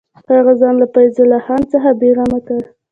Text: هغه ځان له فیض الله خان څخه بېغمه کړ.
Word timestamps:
هغه 0.37 0.53
ځان 0.61 0.75
له 0.81 0.87
فیض 0.93 1.15
الله 1.21 1.39
خان 1.45 1.61
څخه 1.73 1.89
بېغمه 1.99 2.39
کړ. 2.47 2.61